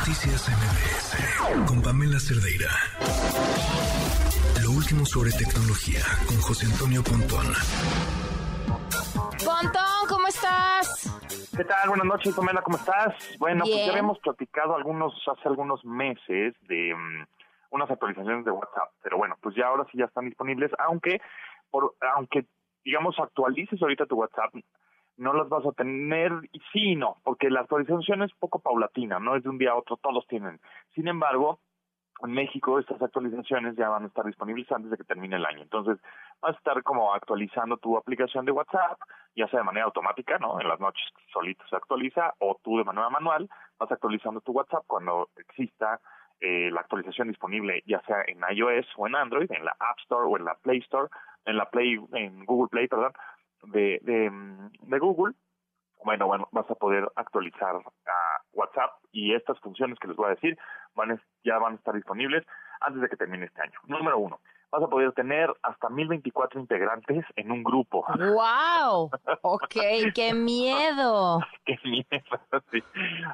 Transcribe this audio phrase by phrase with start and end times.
[0.00, 2.72] Noticias MBS con Pamela Cerdeira.
[4.64, 7.44] Lo último sobre tecnología con José Antonio Pontón.
[9.44, 11.52] Pontón, ¿cómo estás?
[11.54, 11.90] ¿Qué tal?
[11.90, 13.12] Buenas noches, Pamela, ¿cómo estás?
[13.38, 17.26] Bueno, pues ya habíamos platicado algunos hace algunos meses de mm,
[17.72, 21.20] unas actualizaciones de WhatsApp, pero bueno, pues ya ahora sí ya están disponibles, aunque
[21.70, 22.46] por aunque
[22.86, 24.54] digamos actualices ahorita tu WhatsApp,
[25.20, 29.18] no las vas a tener y sí y no, porque la actualización es poco paulatina,
[29.18, 30.58] no es de un día a otro, todos tienen.
[30.94, 31.60] Sin embargo,
[32.22, 35.62] en México estas actualizaciones ya van a estar disponibles antes de que termine el año.
[35.62, 35.98] Entonces,
[36.40, 38.98] vas a estar como actualizando tu aplicación de WhatsApp,
[39.36, 40.58] ya sea de manera automática, ¿no?
[40.58, 44.84] En las noches solito se actualiza, o tú de manera manual vas actualizando tu WhatsApp
[44.86, 46.00] cuando exista
[46.40, 50.26] eh, la actualización disponible, ya sea en iOS o en Android, en la App Store
[50.26, 51.08] o en la Play Store,
[51.44, 53.12] en la Play, en Google Play, perdón,
[53.64, 55.34] de, de, mm, de Google.
[56.04, 60.30] Bueno, bueno, vas a poder actualizar a WhatsApp y estas funciones que les voy a
[60.34, 60.58] decir
[60.94, 62.44] van a- ya van a estar disponibles
[62.80, 63.78] antes de que termine este año.
[63.86, 64.40] Número uno,
[64.72, 68.04] vas a poder tener hasta 1024 integrantes en un grupo.
[68.18, 69.10] ¡Wow!
[69.42, 69.74] Ok,
[70.14, 71.40] qué miedo.
[71.66, 72.82] Qué miedo, sí.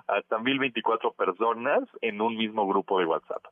[0.09, 3.45] Hasta 1024 personas en un mismo grupo de WhatsApp.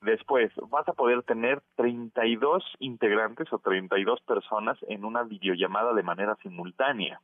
[0.00, 6.36] Después, vas a poder tener 32 integrantes o 32 personas en una videollamada de manera
[6.42, 7.20] simultánea.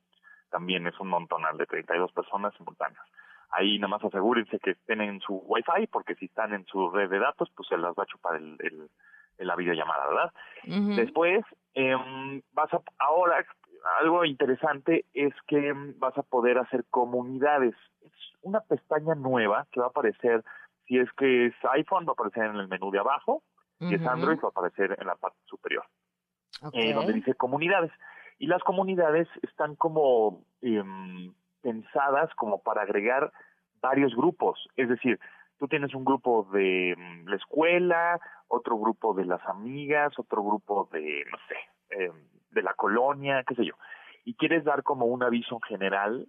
[0.50, 3.05] También es un montonal de 32 personas simultáneas.
[3.50, 7.08] Ahí nada más asegúrense que estén en su Wi-Fi, porque si están en su red
[7.08, 8.89] de datos, pues se las va a chupar el, el-
[9.39, 10.33] la videollamada, ¿verdad?
[10.97, 13.45] Después, em, vas a, ahora,
[14.00, 17.75] algo interesante es que em, vas a poder hacer comunidades.
[18.02, 20.45] Es una pestaña nueva que va a aparecer,
[20.86, 23.42] si es que es iPhone, va a aparecer en el menú de abajo,
[23.78, 24.06] si es.
[24.06, 25.84] Android, va a aparecer en la parte superior,
[26.62, 26.74] Ok.
[26.74, 27.90] eh, donde dice comunidades.
[28.38, 33.32] Y las comunidades están como em, pensadas como para agregar
[33.80, 34.68] varios grupos.
[34.77, 35.18] Es decir,
[35.58, 40.88] tú tienes un grupo de mm, la escuela, otro grupo de las amigas, otro grupo
[40.92, 41.56] de, no sé,
[41.90, 42.12] eh,
[42.51, 43.74] de la colonia, qué sé yo,
[44.24, 46.28] y quieres dar como un aviso en general,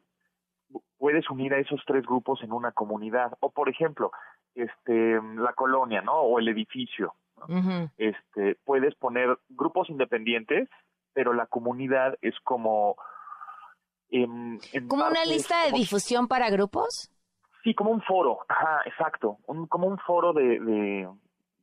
[0.97, 3.33] puedes unir a esos tres grupos en una comunidad.
[3.39, 4.11] O, por ejemplo,
[4.55, 6.13] este, la colonia, ¿no?
[6.21, 7.13] O el edificio.
[7.97, 10.67] Este, puedes poner grupos independientes,
[11.13, 12.95] pero la comunidad es como...
[14.09, 17.11] em, en ¿Como una lista de como- difusión para grupos?
[17.63, 21.09] Sí, como un foro, ajá, exacto, un, como un foro de, de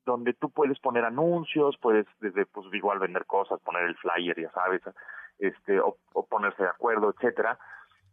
[0.04, 4.50] donde tú puedes poner anuncios, puedes desde pues igual vender cosas, poner el flyer, ya
[4.50, 4.82] sabes,
[5.38, 7.56] este o, o ponerse de acuerdo, etcétera.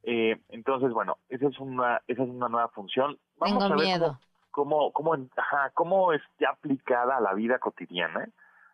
[0.03, 3.17] Eh, entonces, bueno, esa es una esa es una nueva función.
[3.37, 4.05] Vamos Tengo a ver miedo.
[4.07, 4.19] cómo
[4.51, 8.27] cómo cómo, ajá, cómo es ya aplicada a la vida cotidiana,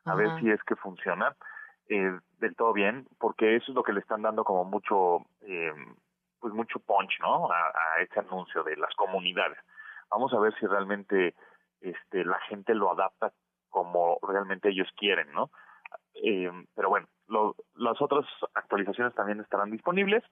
[0.06, 1.36] a ver si es que funciona
[1.90, 5.74] eh, del todo bien, porque eso es lo que le están dando como mucho eh,
[6.40, 7.52] pues mucho punch, ¿no?
[7.52, 7.58] A,
[7.96, 9.58] a este anuncio de las comunidades.
[10.12, 11.34] Vamos a ver si realmente
[11.82, 13.32] este la gente lo adapta
[13.70, 15.50] como realmente ellos quieren, ¿no?
[16.14, 20.24] Eh, pero bueno, lo- las otras actualizaciones también estarán disponibles.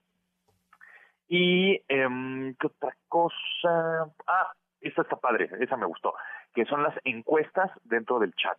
[1.28, 4.52] Y em, qué otra cosa, ah,
[4.88, 6.14] esta está padre, esa me gustó,
[6.54, 8.58] que son las encuestas dentro del chat.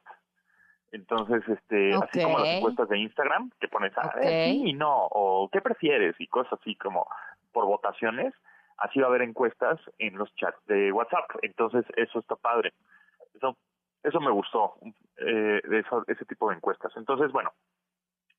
[0.91, 5.07] Entonces, este, así como las encuestas de Instagram, que pones a ver sí y no,
[5.11, 7.07] o qué prefieres y cosas así como
[7.51, 8.33] por votaciones,
[8.77, 11.25] así va a haber encuestas en los chats de WhatsApp.
[11.41, 12.73] Entonces, eso está padre.
[13.33, 13.57] Eso,
[14.03, 14.75] eso me gustó,
[15.17, 16.93] eh, de eso- ese tipo de encuestas.
[16.95, 17.51] Entonces, bueno,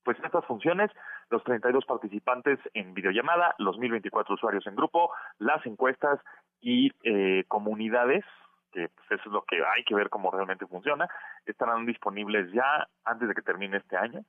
[0.07, 0.91] pues estas funciones,
[1.31, 6.21] los 32 participantes en videollamada, los 1024 usuarios en grupo, las encuestas
[6.61, 8.25] y eh, comunidades,
[8.73, 11.09] que pues, eso es lo que hay que ver cómo realmente funciona,
[11.45, 14.21] estarán disponibles ya antes de que termine este año.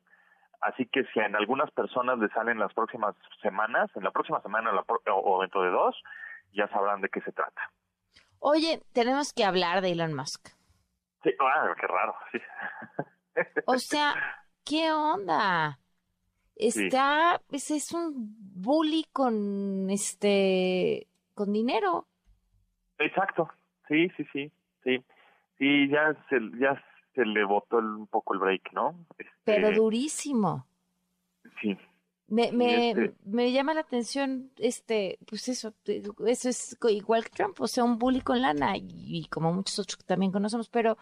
[0.62, 4.72] Así que si en algunas personas les salen las próximas semanas, en la próxima semana
[4.72, 5.96] o la pro- o o dentro de dos,
[6.54, 7.62] ya sabrán de qué se trata.
[8.40, 10.50] Oye, tenemos que hablar de Elon Musk.
[11.24, 12.40] Sí, ah, qué raro, sí.
[13.68, 14.14] O sea,
[14.68, 15.80] ¿qué onda?
[16.56, 18.14] Está, pues es un
[18.56, 22.08] bully con este, con dinero.
[23.00, 23.50] Exacto,
[23.88, 24.52] sí, sí, sí,
[24.84, 25.04] sí.
[25.58, 26.82] Sí, ya se, ya
[27.16, 29.06] se le botó el- un poco el break, ¿no?
[29.18, 30.68] Este, Pero durísimo.
[31.62, 31.78] Sí,
[32.30, 37.62] Me, me, este- me llama la atención, este, pues eso, eso es igual que Trump,
[37.62, 40.98] o sea, un bully con lana, y, y como muchos otros que también conocemos, pero,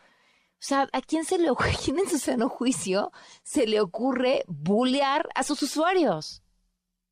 [0.55, 3.11] o sea, ¿a quién se le ocurre, quién en su sano juicio
[3.43, 6.41] se le ocurre bullear a sus usuarios?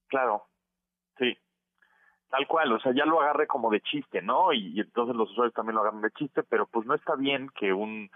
[0.08, 0.46] claro,
[1.18, 1.36] sí.
[2.30, 4.54] Tal cual, o sea, ya lo agarre como de chiste, ¿no?
[4.54, 7.50] Y, y entonces los usuarios también lo agarran de chiste, pero pues no está bien
[7.56, 8.12] que un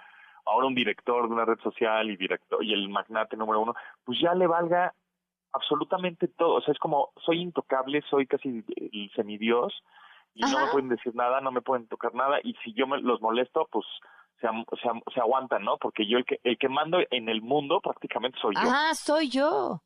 [0.48, 3.74] ahora un director de una red social y director y el magnate número uno,
[4.06, 4.94] pues ya le valga
[5.52, 9.84] absolutamente todo, o sea, es como soy intocable, soy casi el semidios
[10.34, 13.02] y no me pueden decir nada, no me pueden tocar nada y si yo me
[13.02, 13.86] los molesto, pues
[14.40, 15.78] se, se, se aguantan, ¿no?
[15.78, 18.62] Porque yo el que el que mando en el mundo prácticamente soy yo.
[18.64, 19.82] Ah, soy yo.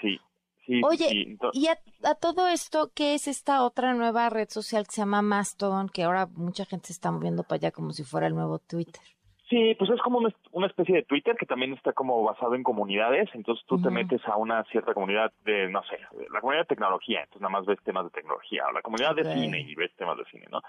[0.00, 0.18] Sí.
[0.66, 1.76] Sí, Oye, y a,
[2.14, 6.26] todo esto, ¿qué es esta otra nueva red social que se llama Mastodon, que ahora
[6.26, 9.02] mucha gente se está moviendo para allá como si fuera el nuevo Twitter?
[9.50, 10.20] Sí, pues es como
[10.52, 14.22] una, especie de Twitter que también está como basado en comunidades, entonces tú te metes
[14.26, 15.98] a una cierta comunidad de, no sé,
[16.32, 19.24] la comunidad de tecnología, entonces nada más ves temas de tecnología, o la comunidad de
[19.34, 20.62] cine y ves temas de cine, ¿no?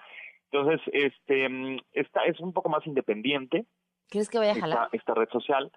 [0.55, 3.65] Entonces, este, mm, esta es un poco más independiente.
[4.09, 4.89] ¿Crees que vaya a jalar?
[4.93, 5.71] Esta, red social.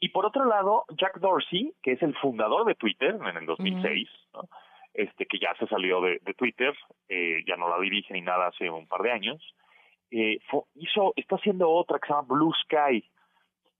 [0.00, 4.08] Y por otro lado, Jack Dorsey, que es el fundador de Twitter en el 2006,
[4.32, 4.48] ¿no?
[4.92, 6.74] este, que ya se salió de, Twitter,
[7.08, 9.54] eh, ya no la dirige ni nada hace un par de años,
[10.10, 10.38] eh,
[10.74, 13.08] hizo, está haciendo otra que se llama Blue Sky,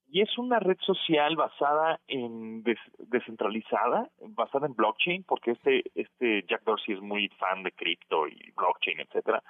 [0.09, 2.63] y es una red social basada en
[2.99, 8.53] descentralizada, basada en blockchain, porque este este Jack Dorsey es muy fan de cripto y
[8.55, 9.43] blockchain, etcétera.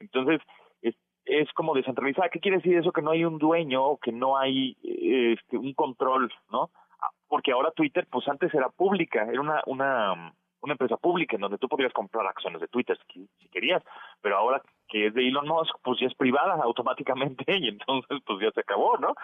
[0.00, 0.40] Entonces,
[0.82, 0.94] es,
[1.24, 2.28] es como descentralizada.
[2.28, 2.92] ¿Qué quiere decir eso?
[2.92, 6.70] Que no hay un dueño que no hay este, un control, ¿no?
[7.00, 10.32] Ah, porque ahora Twitter, pues antes era pública, era una, una,
[10.64, 13.82] una empresa pública en donde tú podías comprar acciones de Twitter si, querías,
[14.20, 18.40] pero ahora que es de Elon Musk, pues ya es privada automáticamente y entonces pues
[18.40, 19.14] ya se acabó, ¿no?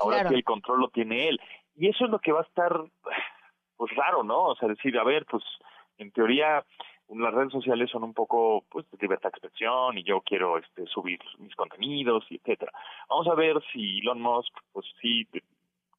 [0.00, 1.40] Ahora que el control lo tiene él.
[1.76, 2.80] Y eso es lo que va a estar,
[3.76, 4.44] pues raro, ¿no?
[4.44, 5.44] O sea, decir, a ver, pues
[5.98, 6.64] en teoría
[7.14, 10.86] las redes sociales son un poco pues de libertad de expresión y yo quiero este
[10.86, 12.72] subir mis contenidos y etcétera.
[13.08, 15.26] Vamos a ver si Elon Musk pues sí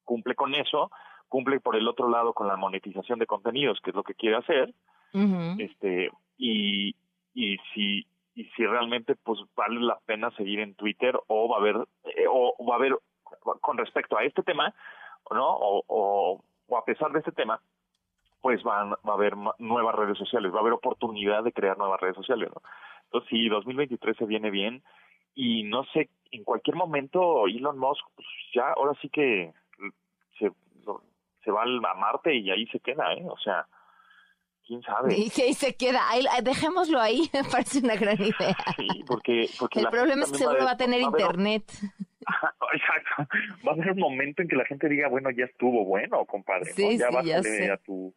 [0.04, 0.90] cumple con eso,
[1.28, 4.36] cumple por el otro lado con la monetización de contenidos, que es lo que quiere
[4.36, 4.74] hacer.
[5.58, 6.94] Este y
[7.34, 11.60] y si y si realmente pues vale la pena seguir en Twitter o va a
[11.60, 12.98] haber eh, o va a haber
[13.60, 14.74] con respecto a este tema,
[15.30, 15.48] ¿no?
[15.48, 17.60] O, o, o a pesar de este tema,
[18.40, 22.00] pues van, va a haber nuevas redes sociales, va a haber oportunidad de crear nuevas
[22.00, 22.62] redes sociales, ¿no?
[23.04, 24.82] Entonces sí, 2023 se viene bien
[25.34, 29.52] y no sé, en cualquier momento Elon Musk pues ya ahora sí que
[30.38, 30.50] se,
[31.44, 33.24] se va a Marte y ahí se queda, ¿eh?
[33.28, 33.66] O sea,
[34.68, 35.16] quién sabe.
[35.16, 38.56] Y ahí se queda, ahí, dejémoslo ahí, me parece una gran idea.
[38.76, 39.48] Sí, porque...
[39.58, 41.64] porque El problema es que seguro va a tener internet.
[42.78, 43.10] Exacto.
[43.66, 46.72] Va a haber un momento en que la gente diga, bueno, ya estuvo bueno, compadre.
[46.72, 48.14] Sí, Ya sí, a tu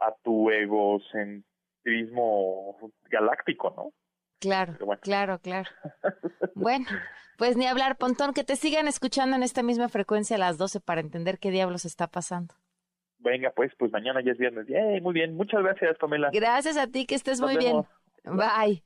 [0.00, 2.76] a tu egocentrismo
[3.10, 3.92] galáctico, ¿no?
[4.40, 5.70] Claro, claro, claro.
[6.54, 6.86] bueno,
[7.38, 10.80] pues ni hablar, Pontón, que te sigan escuchando en esta misma frecuencia a las 12
[10.80, 12.54] para entender qué diablos está pasando.
[13.18, 14.66] Venga, pues, pues mañana ya es viernes.
[15.02, 15.34] muy bien.
[15.34, 16.30] Muchas gracias, Pamela.
[16.32, 17.84] Gracias a ti, que estés muy bien.
[18.24, 18.84] Bye.